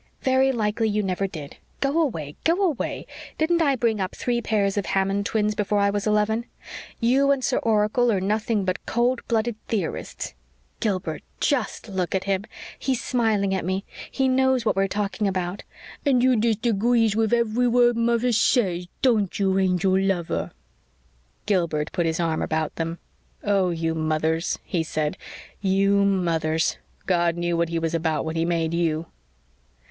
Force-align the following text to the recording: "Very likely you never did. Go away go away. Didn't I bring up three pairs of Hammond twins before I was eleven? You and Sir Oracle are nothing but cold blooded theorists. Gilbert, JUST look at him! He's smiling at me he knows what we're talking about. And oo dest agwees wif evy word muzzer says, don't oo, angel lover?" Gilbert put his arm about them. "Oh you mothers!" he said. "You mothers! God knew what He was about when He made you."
"Very 0.23 0.51
likely 0.51 0.89
you 0.89 1.03
never 1.03 1.27
did. 1.27 1.57
Go 1.79 2.01
away 2.01 2.35
go 2.43 2.63
away. 2.67 3.05
Didn't 3.37 3.61
I 3.61 3.75
bring 3.75 3.99
up 4.01 4.15
three 4.15 4.41
pairs 4.41 4.75
of 4.75 4.87
Hammond 4.87 5.27
twins 5.27 5.53
before 5.53 5.77
I 5.77 5.91
was 5.91 6.07
eleven? 6.07 6.45
You 6.99 7.29
and 7.29 7.43
Sir 7.43 7.59
Oracle 7.59 8.11
are 8.11 8.19
nothing 8.19 8.65
but 8.65 8.83
cold 8.87 9.21
blooded 9.27 9.57
theorists. 9.67 10.33
Gilbert, 10.79 11.21
JUST 11.39 11.87
look 11.87 12.15
at 12.15 12.23
him! 12.23 12.45
He's 12.79 12.99
smiling 12.99 13.53
at 13.53 13.63
me 13.63 13.85
he 14.09 14.27
knows 14.27 14.65
what 14.65 14.75
we're 14.75 14.87
talking 14.87 15.27
about. 15.27 15.61
And 16.03 16.23
oo 16.23 16.35
dest 16.35 16.63
agwees 16.65 17.15
wif 17.15 17.31
evy 17.31 17.67
word 17.67 17.95
muzzer 17.95 18.31
says, 18.33 18.87
don't 19.03 19.39
oo, 19.39 19.59
angel 19.59 19.99
lover?" 19.99 20.49
Gilbert 21.45 21.91
put 21.91 22.07
his 22.07 22.19
arm 22.19 22.41
about 22.41 22.73
them. 22.75 22.97
"Oh 23.43 23.69
you 23.69 23.93
mothers!" 23.93 24.57
he 24.63 24.81
said. 24.81 25.15
"You 25.61 26.03
mothers! 26.03 26.79
God 27.05 27.37
knew 27.37 27.55
what 27.55 27.69
He 27.69 27.77
was 27.77 27.93
about 27.93 28.25
when 28.25 28.35
He 28.35 28.45
made 28.45 28.73
you." 28.73 29.05